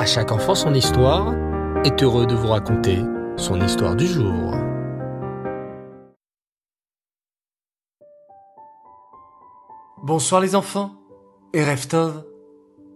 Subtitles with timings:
[0.00, 1.34] À chaque enfant son histoire
[1.84, 3.00] est heureux de vous raconter
[3.36, 4.54] son histoire du jour.
[10.02, 10.94] Bonsoir les enfants
[11.52, 12.24] et Reftov.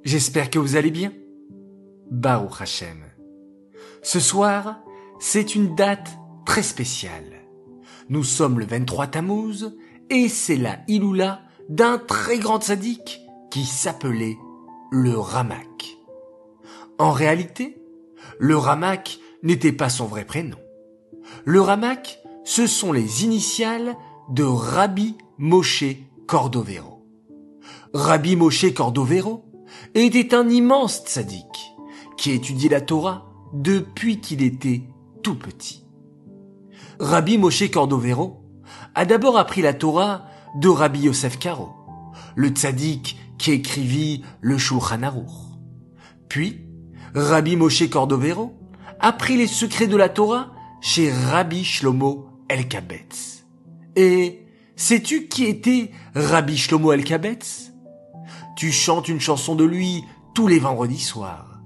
[0.05, 1.13] J'espère que vous allez bien.
[2.11, 3.05] Baruch Hashem.
[4.03, 4.79] Ce soir,
[5.21, 6.17] c'est une date
[6.47, 7.43] très spéciale.
[8.09, 9.77] Nous sommes le 23 Tammuz
[10.09, 14.39] et c'est la Iloula d'un très grand sadique qui s'appelait
[14.91, 15.94] le Ramak.
[16.99, 17.77] En réalité,
[18.39, 20.59] le Ramak n'était pas son vrai prénom.
[21.45, 23.97] Le Ramak, ce sont les initiales
[24.29, 25.85] de Rabbi Moshe
[26.27, 27.05] Cordovero.
[27.93, 29.45] Rabbi Moshe Cordovero
[29.95, 31.75] était un immense tzaddik
[32.17, 34.83] qui étudiait la Torah depuis qu'il était
[35.23, 35.85] tout petit.
[37.01, 38.45] Rabbi Moshe Cordovero
[38.95, 40.27] a d'abord appris la Torah
[40.61, 41.71] de Rabbi Yosef Karo,
[42.37, 45.29] le tzaddik qui écrivit le Shulchan Aruch.
[46.29, 46.64] Puis,
[47.15, 48.53] Rabbi Moshe Cordovero
[48.99, 53.45] apprit les secrets de la Torah chez Rabbi Shlomo El-Kabetz.
[53.95, 54.43] Et
[54.75, 57.73] sais-tu qui était Rabbi Shlomo El-Kabetz?
[58.57, 60.03] Tu chantes une chanson de lui
[60.35, 61.61] tous les vendredis soirs.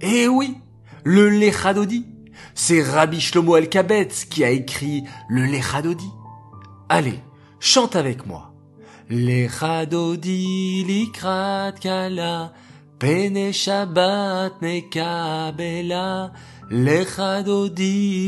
[0.00, 0.56] Eh oui,
[1.04, 2.06] le Lechadodi.
[2.54, 6.08] C'est Rabbi Shlomo El-Kabetz qui a écrit le Lechadodi.
[6.88, 7.20] Allez,
[7.60, 8.54] chante avec moi.
[9.10, 10.82] Lechadodi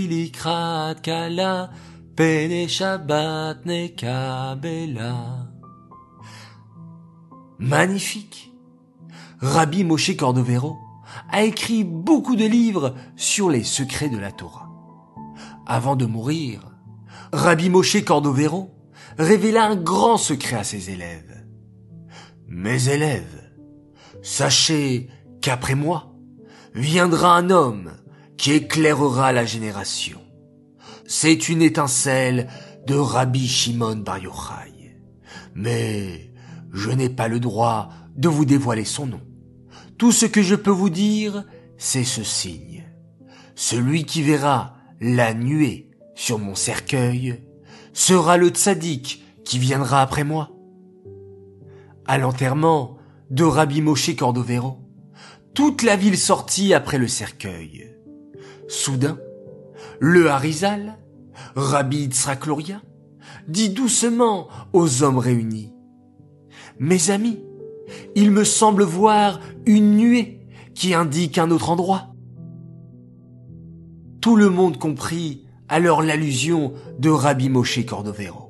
[0.08, 1.70] likrat kala,
[2.16, 5.48] pene shabbat nekabela.
[7.58, 8.52] Magnifique.
[9.40, 10.76] Rabbi Moshe Cordovero
[11.30, 14.68] a écrit beaucoup de livres sur les secrets de la Torah.
[15.66, 16.60] Avant de mourir,
[17.32, 18.70] Rabbi Moshe Cordovero
[19.18, 21.44] révéla un grand secret à ses élèves.
[22.48, 23.39] Mes élèves,
[24.22, 25.08] sachez
[25.40, 26.14] qu'après moi
[26.74, 27.92] viendra un homme
[28.36, 30.20] qui éclairera la génération.
[31.06, 32.48] C'est une étincelle
[32.86, 34.96] de Rabbi Shimon Bar Yochai.
[35.54, 36.32] Mais
[36.72, 39.20] je n'ai pas le droit de vous dévoiler son nom.
[39.98, 41.44] Tout ce que je peux vous dire,
[41.76, 42.84] c'est ce signe.
[43.54, 47.44] Celui qui verra la nuée sur mon cercueil
[47.92, 50.50] sera le tzaddik qui viendra après moi.
[52.06, 52.99] À l'enterrement
[53.30, 54.78] de Rabbi Moshe Cordovero,
[55.54, 57.96] toute la ville sortit après le cercueil.
[58.68, 59.18] Soudain,
[60.00, 60.98] le Harizal,
[61.54, 62.82] Rabbi Tzrakloria,
[63.46, 65.72] dit doucement aux hommes réunis,
[66.80, 67.40] Mes amis,
[68.16, 70.40] il me semble voir une nuée
[70.74, 72.14] qui indique un autre endroit.
[74.20, 78.49] Tout le monde comprit alors l'allusion de Rabbi Moshe Cordovero.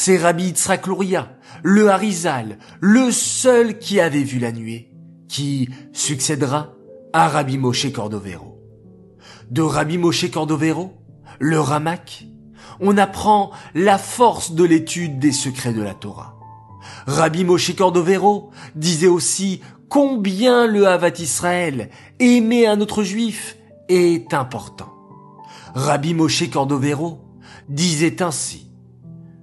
[0.00, 1.28] C'est Rabbi Tzrakloria,
[1.64, 4.92] le Harizal, le seul qui avait vu la nuée,
[5.26, 6.72] qui succédera
[7.12, 8.62] à Rabbi Moshe Cordovero.
[9.50, 10.92] De Rabbi Moshe Cordovero,
[11.40, 12.28] le Ramak,
[12.78, 16.38] on apprend la force de l'étude des secrets de la Torah.
[17.08, 23.56] Rabbi Moshe Cordovero disait aussi combien le Havat Israël, aimer un autre juif,
[23.88, 24.92] est important.
[25.74, 27.18] Rabbi Moshe Cordovero
[27.68, 28.67] disait ainsi,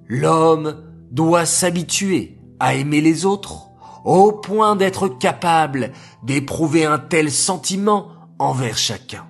[0.08, 3.70] L'homme doit s'habituer à aimer les autres
[4.04, 8.08] au point d'être capable d'éprouver un tel sentiment
[8.38, 9.26] envers chacun.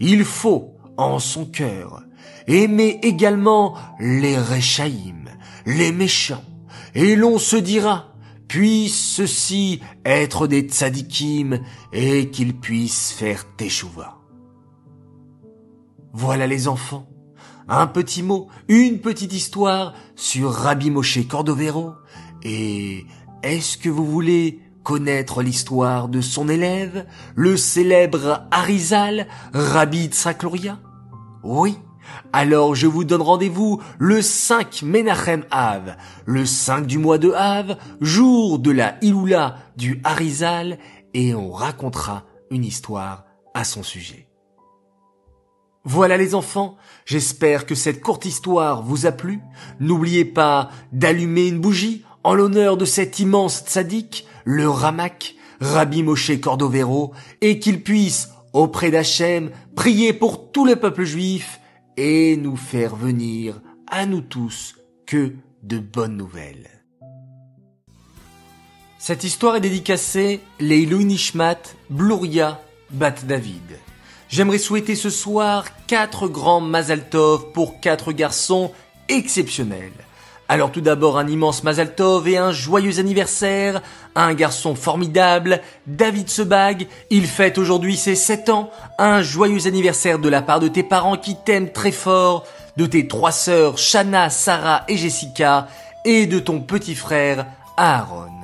[0.00, 2.02] Il faut, en son cœur,
[2.46, 5.28] aimer également les Rechaïm,
[5.66, 6.44] les méchants,
[6.94, 8.14] et l'on se dira,
[8.48, 11.60] puissent ceux-ci être des tzadikim
[11.92, 14.16] et qu'ils puissent faire teshuva.
[16.14, 17.06] Voilà les enfants,
[17.68, 21.92] un petit mot, une petite histoire sur Rabbi Moshe Cordovero.
[22.42, 23.04] Et
[23.42, 30.78] est-ce que vous voulez connaître l'histoire de son élève, le célèbre Harizal, Rabbi Tzakloria
[31.42, 31.76] Oui
[32.32, 37.76] alors je vous donne rendez-vous le 5 Menachem Av, le 5 du mois de Av,
[38.00, 40.78] jour de la Iloula du Harizal,
[41.12, 44.27] et on racontera une histoire à son sujet.
[45.84, 46.76] Voilà les enfants,
[47.06, 49.40] j'espère que cette courte histoire vous a plu.
[49.80, 56.38] N'oubliez pas d'allumer une bougie en l'honneur de cet immense tzaddik, le Ramak, Rabbi Moshe
[56.40, 61.60] Cordovero, et qu'il puisse, auprès d'Hachem, prier pour tout le peuple juif
[61.96, 64.76] et nous faire venir à nous tous
[65.06, 65.32] que
[65.62, 66.68] de bonnes nouvelles.
[68.98, 72.60] Cette histoire est dédicacée Leilou Nishmat Bluria
[72.90, 73.78] Bat David.
[74.28, 78.72] J'aimerais souhaiter ce soir quatre grands Mazal Tov pour quatre garçons
[79.08, 79.92] exceptionnels.
[80.50, 83.80] Alors tout d'abord un immense Mazal Tov et un joyeux anniversaire,
[84.14, 90.28] un garçon formidable, David Sebag, il fête aujourd'hui ses 7 ans, un joyeux anniversaire de
[90.28, 92.44] la part de tes parents qui t'aiment très fort,
[92.76, 95.68] de tes trois sœurs Shana, Sarah et Jessica,
[96.04, 97.46] et de ton petit frère
[97.76, 98.37] Aaron.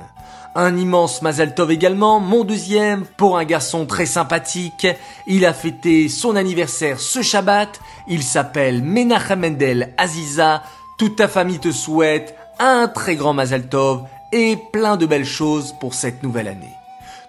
[0.57, 4.87] Un immense Mazal Tov également, mon deuxième, pour un garçon très sympathique.
[5.27, 7.81] Il a fêté son anniversaire ce Shabbat.
[8.07, 10.63] Il s'appelle Menachem Mendel Aziza.
[10.97, 15.75] Toute ta famille te souhaite un très grand Mazal Tov et plein de belles choses
[15.81, 16.84] pour cette nouvelle année.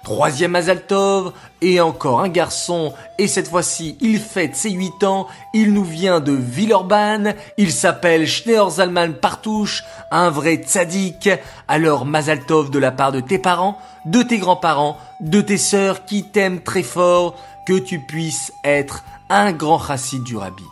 [0.06, 5.26] Troisième Mazal Tov, et encore un garçon, et cette fois-ci il fête ses 8 ans,
[5.52, 9.82] il nous vient de Villeurbanne, il s'appelle Schneor Zalman Partouche,
[10.12, 11.28] un vrai tzaddik,
[11.66, 16.04] alors Mazal Tov de la part de tes parents, de tes grands-parents, de tes sœurs
[16.04, 17.34] qui t'aiment très fort,
[17.66, 20.62] que tu puisses être un grand chassid du rabbi.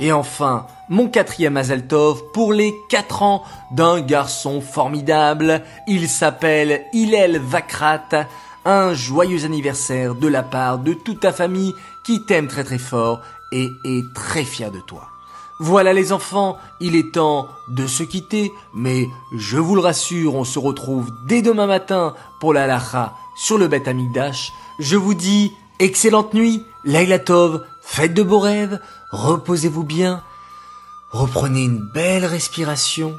[0.00, 5.62] Et enfin, mon quatrième Azaltov pour les quatre ans d'un garçon formidable.
[5.86, 8.26] Il s'appelle Hillel Vakrat.
[8.64, 11.74] Un joyeux anniversaire de la part de toute ta famille
[12.04, 13.20] qui t'aime très très fort
[13.50, 15.08] et est très fier de toi.
[15.58, 20.44] Voilà les enfants, il est temps de se quitter, mais je vous le rassure, on
[20.44, 24.52] se retrouve dès demain matin pour la lacha sur le Bet Amigdash.
[24.78, 28.80] Je vous dis excellente nuit, Laila Tov, faites de beaux rêves,
[29.10, 30.22] reposez-vous bien,
[31.10, 33.18] reprenez une belle respiration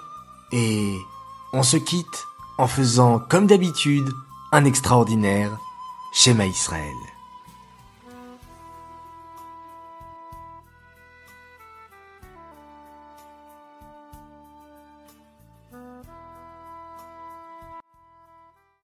[0.53, 0.97] et
[1.51, 4.09] on se quitte en faisant comme d'habitude
[4.55, 5.57] un extraordinaire
[6.11, 6.95] schéma Israël.